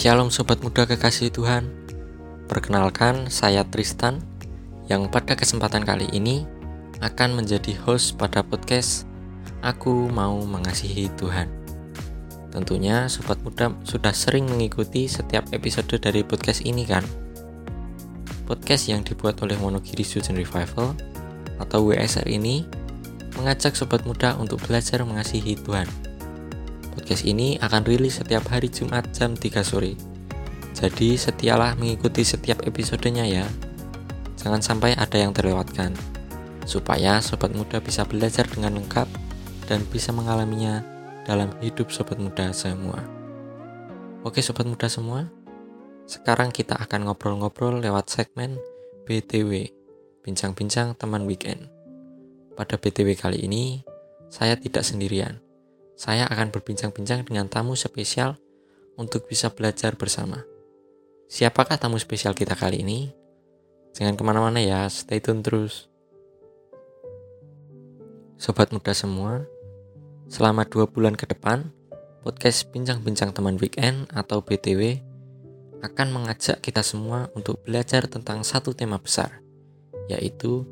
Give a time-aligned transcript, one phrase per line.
[0.00, 1.68] Shalom sobat muda kekasih Tuhan.
[2.48, 4.24] Perkenalkan saya Tristan
[4.88, 6.48] yang pada kesempatan kali ini
[7.04, 9.04] akan menjadi host pada podcast
[9.60, 11.52] Aku Mau Mengasihi Tuhan.
[12.48, 17.04] Tentunya sobat muda sudah sering mengikuti setiap episode dari podcast ini kan?
[18.48, 20.96] Podcast yang dibuat oleh Monogiri Student Revival
[21.60, 22.64] atau WSR ini
[23.36, 26.09] mengajak sobat muda untuk belajar mengasihi Tuhan
[27.00, 29.96] Podcast ini akan rilis setiap hari Jumat jam 3 sore.
[30.76, 33.48] Jadi setialah mengikuti setiap episodenya ya.
[34.36, 35.96] Jangan sampai ada yang terlewatkan.
[36.68, 39.08] Supaya sobat muda bisa belajar dengan lengkap
[39.64, 40.84] dan bisa mengalaminya
[41.24, 43.00] dalam hidup sobat muda semua.
[44.20, 45.24] Oke sobat muda semua,
[46.04, 48.60] sekarang kita akan ngobrol-ngobrol lewat segmen
[49.08, 49.72] BTW,
[50.20, 51.64] Bincang-bincang Teman Weekend.
[52.60, 53.80] Pada BTW kali ini,
[54.28, 55.40] saya tidak sendirian
[56.00, 58.40] saya akan berbincang-bincang dengan tamu spesial
[58.96, 60.40] untuk bisa belajar bersama.
[61.28, 63.12] Siapakah tamu spesial kita kali ini?
[63.92, 65.92] Jangan ke mana-mana ya, stay tune terus.
[68.40, 69.44] Sobat muda semua,
[70.24, 71.68] selama dua bulan ke depan,
[72.24, 75.04] podcast Bincang-Bincang Teman Weekend atau BTW
[75.84, 79.44] akan mengajak kita semua untuk belajar tentang satu tema besar,
[80.08, 80.64] yaitu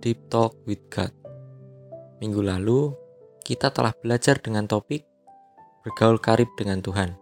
[0.00, 1.12] Deep Talk with God.
[2.24, 2.96] Minggu lalu,
[3.42, 5.04] kita telah belajar dengan topik
[5.84, 7.16] bergaul karib dengan Tuhan.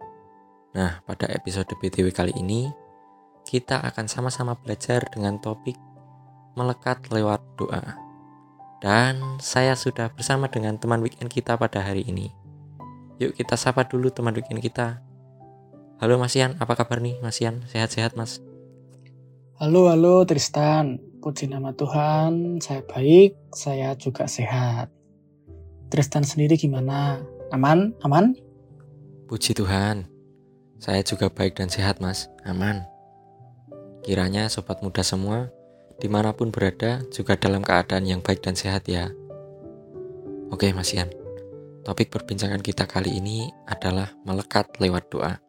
[0.75, 2.69] Nah, pada episode BTW kali ini,
[3.47, 5.79] kita akan sama-sama belajar dengan topik
[6.53, 7.97] melekat lewat doa.
[8.79, 12.31] Dan saya sudah bersama dengan teman weekend kita pada hari ini.
[13.19, 15.03] Yuk kita sapa dulu teman weekend kita.
[15.99, 17.67] Halo Mas Ian, apa kabar nih Mas Ian?
[17.67, 18.39] Sehat-sehat Mas?
[19.59, 21.03] Halo, halo Tristan.
[21.19, 24.98] Puji nama Tuhan, saya baik, saya juga sehat.
[25.89, 27.17] Tristan sendiri gimana?
[27.49, 27.97] Aman?
[28.05, 28.37] Aman?
[29.25, 30.05] Puji Tuhan,
[30.77, 32.85] saya juga baik dan sehat mas, aman.
[34.05, 35.49] Kiranya sobat muda semua,
[35.97, 39.09] di mana pun berada, juga dalam keadaan yang baik dan sehat ya.
[40.53, 41.09] Oke mas Ian,
[41.81, 45.41] topik perbincangan kita kali ini adalah melekat lewat doa.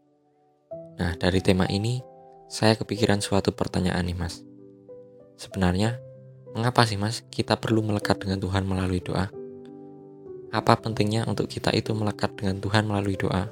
[0.97, 2.01] Nah dari tema ini,
[2.49, 4.41] saya kepikiran suatu pertanyaan nih mas.
[5.37, 6.01] Sebenarnya,
[6.57, 9.40] mengapa sih mas kita perlu melekat dengan Tuhan melalui doa?
[10.51, 13.51] Apa pentingnya untuk kita itu melekat dengan Tuhan melalui doa?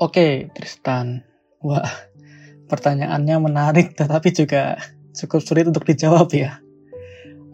[0.00, 1.24] Oke, Tristan.
[1.60, 1.84] Wah,
[2.72, 4.80] pertanyaannya menarik tetapi juga
[5.12, 6.60] cukup sulit untuk dijawab ya.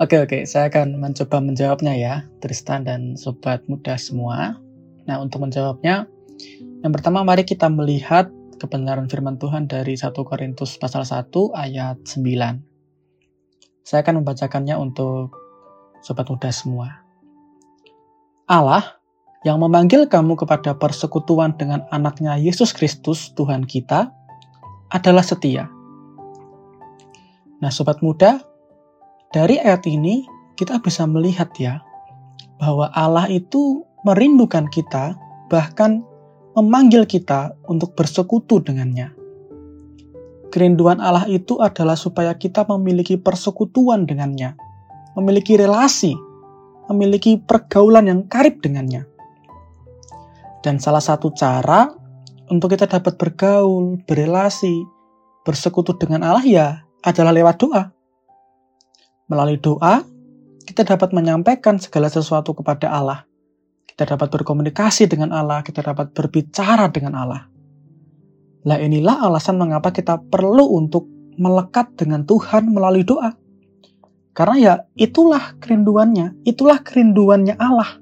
[0.02, 4.58] Oke, oke, saya akan mencoba menjawabnya ya, Tristan dan sobat muda semua.
[5.06, 6.10] Nah, untuk menjawabnya,
[6.82, 12.62] yang pertama mari kita melihat kebenaran firman Tuhan dari 1 Korintus pasal 1 ayat 9.
[13.82, 15.34] Saya akan membacakannya untuk
[16.02, 17.01] sobat muda semua.
[18.50, 19.02] Allah
[19.42, 24.10] yang memanggil kamu kepada persekutuan dengan anaknya Yesus Kristus Tuhan kita
[24.90, 25.66] adalah setia.
[27.62, 28.42] Nah sobat muda,
[29.30, 30.26] dari ayat ini
[30.58, 31.82] kita bisa melihat ya,
[32.58, 35.14] bahwa Allah itu merindukan kita,
[35.50, 36.02] bahkan
[36.54, 39.14] memanggil kita untuk bersekutu dengannya.
[40.52, 44.52] Kerinduan Allah itu adalah supaya kita memiliki persekutuan dengannya,
[45.16, 46.12] memiliki relasi
[46.90, 49.06] memiliki pergaulan yang karib dengannya.
[50.62, 51.90] Dan salah satu cara
[52.50, 54.86] untuk kita dapat bergaul, berelasi,
[55.42, 56.66] bersekutu dengan Allah ya
[57.02, 57.82] adalah lewat doa.
[59.26, 60.02] Melalui doa,
[60.62, 63.26] kita dapat menyampaikan segala sesuatu kepada Allah.
[63.88, 67.42] Kita dapat berkomunikasi dengan Allah, kita dapat berbicara dengan Allah.
[68.62, 73.34] Lah inilah alasan mengapa kita perlu untuk melekat dengan Tuhan melalui doa.
[74.32, 78.00] Karena ya itulah kerinduannya, itulah kerinduannya Allah.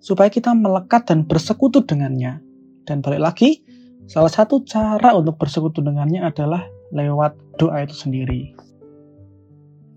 [0.00, 2.40] Supaya kita melekat dan bersekutu dengannya.
[2.88, 3.62] Dan balik lagi,
[4.08, 8.56] salah satu cara untuk bersekutu dengannya adalah lewat doa itu sendiri.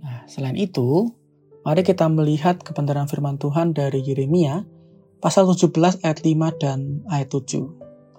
[0.03, 1.09] Nah, selain itu,
[1.65, 4.61] mari kita melihat kebenaran firman Tuhan dari Yeremia
[5.23, 7.65] pasal 17 ayat 5 dan ayat 7.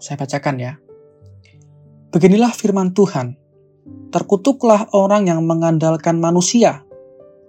[0.03, 0.73] Saya bacakan ya.
[2.11, 3.37] Beginilah firman Tuhan,
[4.11, 6.86] terkutuklah orang yang mengandalkan manusia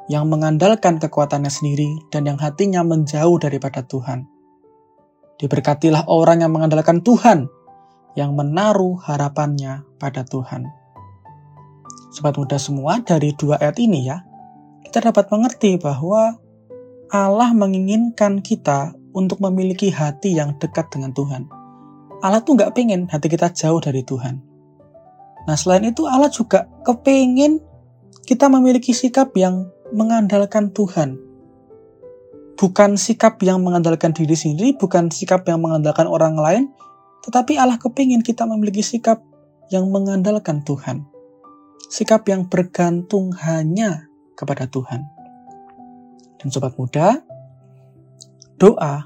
[0.08, 4.28] yang mengandalkan kekuatannya sendiri dan yang hatinya menjauh daripada Tuhan.
[5.38, 7.52] Diberkatilah orang yang mengandalkan Tuhan,
[8.18, 10.66] yang menaruh harapannya pada Tuhan.
[12.10, 14.24] Sobat muda semua, dari dua ayat ini ya,
[14.88, 16.40] kita dapat mengerti bahwa
[17.12, 21.48] Allah menginginkan kita untuk memiliki hati yang dekat dengan Tuhan.
[22.24, 24.42] Allah tuh nggak pengen hati kita jauh dari Tuhan.
[25.48, 27.62] Nah selain itu Allah juga kepingin
[28.28, 31.20] kita memiliki sikap yang mengandalkan Tuhan.
[32.58, 36.64] Bukan sikap yang mengandalkan diri sendiri, bukan sikap yang mengandalkan orang lain,
[37.22, 39.22] tetapi Allah kepingin kita memiliki sikap
[39.70, 41.06] yang mengandalkan Tuhan.
[41.88, 45.06] Sikap yang bergantung hanya kepada Tuhan.
[46.42, 47.22] Dan sobat muda,
[48.58, 49.06] doa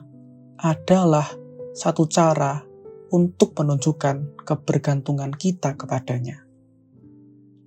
[0.59, 1.27] adalah
[1.75, 2.63] satu cara
[3.11, 6.47] untuk menunjukkan kebergantungan kita kepadanya.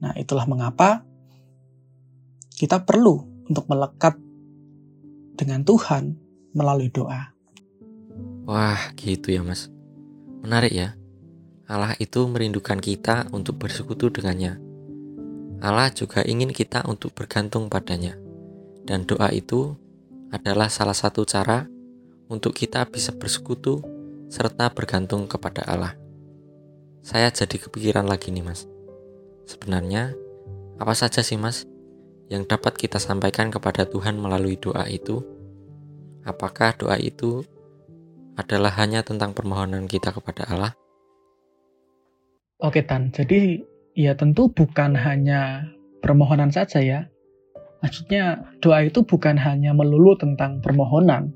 [0.01, 1.05] Nah, itulah mengapa
[2.55, 3.19] kita perlu
[3.51, 4.15] untuk melekat
[5.35, 6.15] dengan Tuhan
[6.55, 7.35] melalui doa.
[8.47, 9.75] Wah, gitu ya, Mas.
[10.47, 10.95] Menarik ya.
[11.67, 14.63] Allah itu merindukan kita untuk bersekutu dengannya.
[15.59, 18.15] Allah juga ingin kita untuk bergantung padanya.
[18.85, 19.75] Dan doa itu
[20.31, 21.67] adalah salah satu cara
[22.31, 23.83] untuk kita bisa bersekutu
[24.31, 25.97] serta bergantung kepada Allah.
[27.03, 28.69] Saya jadi kepikiran lagi nih mas.
[29.49, 30.13] Sebenarnya,
[30.77, 31.65] apa saja sih mas
[32.33, 35.21] yang dapat kita sampaikan kepada Tuhan melalui doa itu?
[36.25, 37.45] Apakah doa itu
[38.35, 40.73] adalah hanya tentang permohonan kita kepada Allah?
[42.65, 43.61] Oke Tan, jadi
[43.93, 45.69] ya tentu bukan hanya
[46.01, 47.01] permohonan saja ya.
[47.85, 51.29] Maksudnya doa itu bukan hanya melulu tentang permohonan.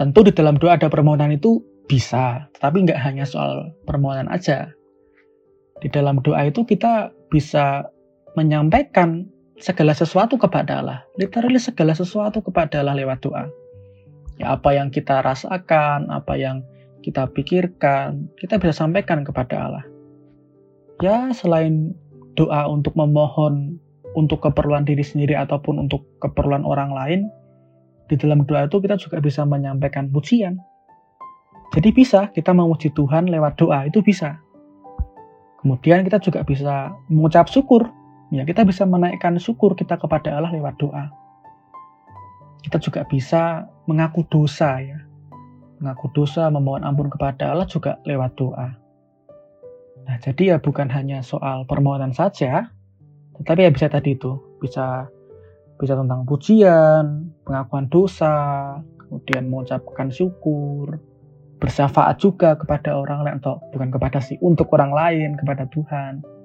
[0.00, 4.72] Tentu di dalam doa ada permohonan itu bisa, tetapi nggak hanya soal permohonan aja.
[5.84, 7.84] Di dalam doa itu kita bisa
[8.38, 9.28] menyampaikan
[9.60, 11.04] segala sesuatu kepada Allah.
[11.20, 13.46] Literally segala sesuatu kepada Allah lewat doa.
[14.40, 16.64] Ya, apa yang kita rasakan, apa yang
[17.04, 19.84] kita pikirkan, kita bisa sampaikan kepada Allah
[21.00, 21.96] ya selain
[22.36, 23.80] doa untuk memohon
[24.14, 27.20] untuk keperluan diri sendiri ataupun untuk keperluan orang lain,
[28.06, 30.60] di dalam doa itu kita juga bisa menyampaikan pujian.
[31.70, 34.42] Jadi bisa kita memuji Tuhan lewat doa, itu bisa.
[35.62, 37.86] Kemudian kita juga bisa mengucap syukur.
[38.30, 41.10] Ya, kita bisa menaikkan syukur kita kepada Allah lewat doa.
[42.62, 45.02] Kita juga bisa mengaku dosa ya.
[45.82, 48.68] Mengaku dosa, memohon ampun kepada Allah juga lewat doa.
[50.06, 52.70] Nah, jadi ya bukan hanya soal permohonan saja,
[53.40, 55.10] tetapi ya bisa tadi itu, bisa
[55.80, 58.36] bisa tentang pujian, pengakuan dosa,
[59.00, 61.00] kemudian mengucapkan syukur,
[61.56, 66.39] bersyafaat juga kepada orang lain atau bukan kepada si untuk orang lain, kepada Tuhan.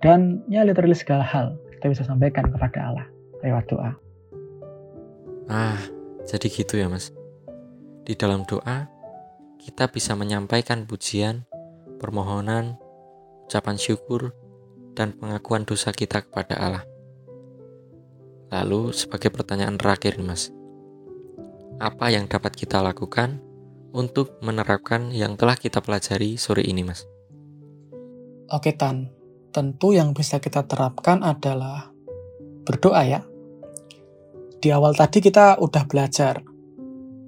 [0.00, 3.06] Dan ya literally segala hal kita bisa sampaikan kepada Allah
[3.44, 3.92] lewat doa.
[5.48, 5.80] Ah,
[6.24, 7.12] jadi gitu ya, Mas.
[8.04, 8.88] Di dalam doa
[9.60, 11.44] kita bisa menyampaikan pujian
[12.00, 12.80] permohonan,
[13.44, 14.32] ucapan syukur,
[14.96, 16.84] dan pengakuan dosa kita kepada Allah.
[18.50, 20.48] Lalu, sebagai pertanyaan terakhir, Mas,
[21.76, 23.38] apa yang dapat kita lakukan
[23.92, 27.04] untuk menerapkan yang telah kita pelajari sore ini, Mas?
[28.50, 29.19] Oke, Tan.
[29.50, 31.90] Tentu yang bisa kita terapkan adalah
[32.62, 33.20] berdoa ya.
[34.62, 36.38] Di awal tadi kita udah belajar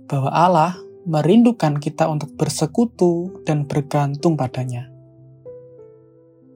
[0.07, 4.87] bahwa Allah merindukan kita untuk bersekutu dan bergantung padanya.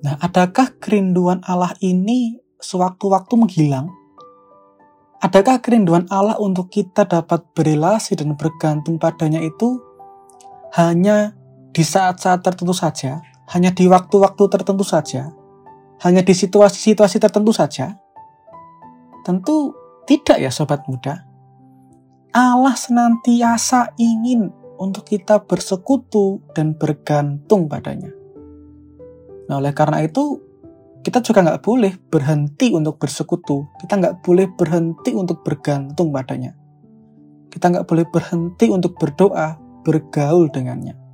[0.07, 3.91] Nah, adakah kerinduan Allah ini sewaktu-waktu menghilang?
[5.19, 9.83] Adakah kerinduan Allah untuk kita dapat berrelasi dan bergantung padanya itu
[10.77, 11.35] hanya
[11.73, 15.33] di saat-saat tertentu saja, hanya di waktu-waktu tertentu saja,
[16.04, 17.96] hanya di situasi-situasi tertentu saja?
[19.25, 19.72] Tentu
[20.04, 21.25] tidak ya sobat muda.
[22.36, 28.12] Allah senantiasa ingin untuk kita bersekutu dan bergantung padanya.
[29.48, 30.43] Nah, oleh karena itu,
[31.00, 33.65] kita juga nggak boleh berhenti untuk bersekutu.
[33.81, 36.53] Kita nggak boleh berhenti untuk bergantung padanya.
[37.48, 41.06] Kita nggak boleh berhenti untuk berdoa, bergaul dengannya.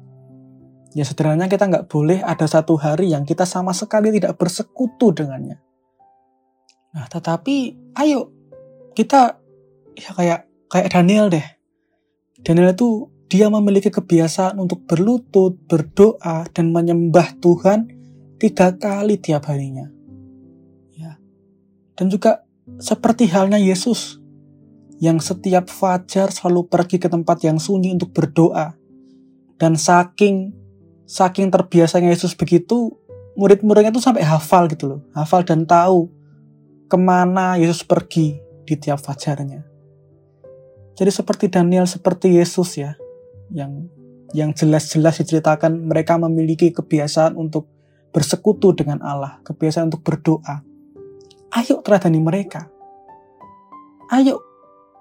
[0.93, 5.57] Ya sederhananya kita nggak boleh ada satu hari yang kita sama sekali tidak bersekutu dengannya.
[6.93, 8.29] Nah, tetapi ayo
[8.93, 9.41] kita
[9.97, 11.45] ya kayak Kayak Daniel deh.
[12.41, 17.93] Daniel itu dia memiliki kebiasaan untuk berlutut, berdoa, dan menyembah Tuhan
[18.41, 19.93] tiga kali tiap harinya.
[20.97, 21.21] Ya.
[21.93, 22.49] Dan juga
[22.81, 24.17] seperti halnya Yesus,
[24.97, 28.73] yang setiap fajar selalu pergi ke tempat yang sunyi untuk berdoa.
[29.61, 30.57] Dan saking
[31.13, 32.97] saking terbiasanya Yesus begitu,
[33.37, 35.01] murid-muridnya itu sampai hafal gitu loh.
[35.13, 36.09] Hafal dan tahu
[36.89, 39.61] ke mana Yesus pergi di tiap fajarnya.
[40.97, 42.97] Jadi seperti Daniel, seperti Yesus ya,
[43.53, 43.93] yang
[44.33, 47.69] yang jelas-jelas diceritakan mereka memiliki kebiasaan untuk
[48.13, 50.65] bersekutu dengan Allah, kebiasaan untuk berdoa.
[51.53, 52.73] Ayo teladani mereka.
[54.09, 54.41] Ayo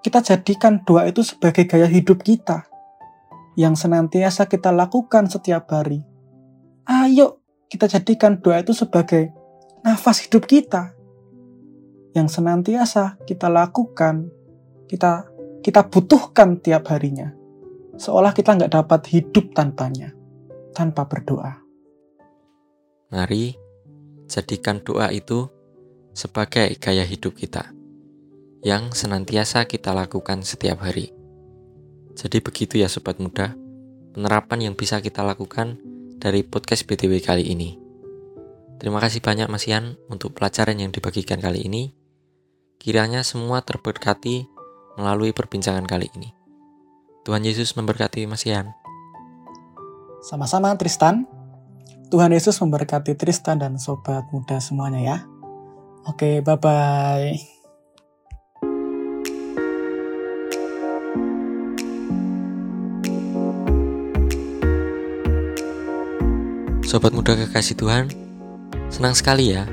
[0.04, 2.71] kita jadikan doa itu sebagai gaya hidup kita
[3.58, 6.02] yang senantiasa kita lakukan setiap hari.
[6.88, 9.32] Ayo kita jadikan doa itu sebagai
[9.80, 10.92] nafas hidup kita
[12.12, 14.28] yang senantiasa kita lakukan,
[14.88, 15.28] kita
[15.64, 17.32] kita butuhkan tiap harinya.
[17.96, 20.12] Seolah kita nggak dapat hidup tanpanya,
[20.76, 21.60] tanpa berdoa.
[23.12, 23.56] Mari
[24.28, 25.48] jadikan doa itu
[26.16, 27.72] sebagai gaya hidup kita
[28.64, 31.21] yang senantiasa kita lakukan setiap hari.
[32.12, 33.56] Jadi begitu ya sobat muda,
[34.12, 35.80] penerapan yang bisa kita lakukan
[36.20, 37.80] dari podcast BTW kali ini.
[38.76, 41.94] Terima kasih banyak Mas Ian untuk pelajaran yang dibagikan kali ini.
[42.82, 44.46] Kiranya semua terberkati
[44.98, 46.34] melalui perbincangan kali ini.
[47.22, 48.74] Tuhan Yesus memberkati Mas Ian.
[50.22, 51.30] Sama-sama Tristan.
[52.10, 55.18] Tuhan Yesus memberkati Tristan dan sobat muda semuanya ya.
[56.10, 57.61] Oke, bye-bye.
[66.92, 68.12] Sobat muda kekasih Tuhan,
[68.92, 69.64] senang sekali ya.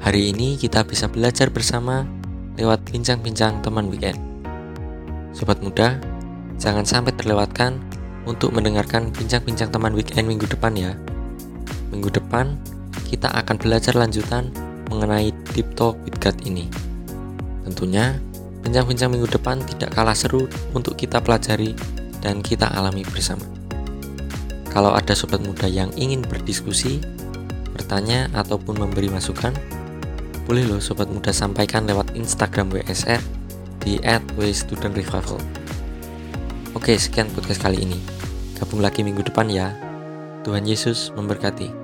[0.00, 2.08] Hari ini kita bisa belajar bersama
[2.56, 4.16] lewat bincang-bincang teman weekend.
[5.36, 6.00] Sobat muda,
[6.56, 7.76] jangan sampai terlewatkan
[8.24, 10.96] untuk mendengarkan bincang-bincang teman weekend minggu depan ya.
[11.92, 12.56] Minggu depan,
[13.12, 14.48] kita akan belajar lanjutan
[14.88, 16.72] mengenai Deep Talk with God ini.
[17.68, 18.16] Tentunya,
[18.64, 21.76] bincang-bincang minggu depan tidak kalah seru untuk kita pelajari
[22.24, 23.53] dan kita alami bersama.
[24.74, 26.98] Kalau ada sobat muda yang ingin berdiskusi,
[27.78, 29.54] bertanya, ataupun memberi masukan,
[30.50, 33.22] boleh loh sobat muda sampaikan lewat Instagram WSR
[33.86, 34.02] di
[34.34, 35.38] @wstudentrevival.
[36.74, 38.02] Oke, sekian podcast kali ini.
[38.58, 39.78] Gabung lagi minggu depan ya.
[40.42, 41.83] Tuhan Yesus memberkati.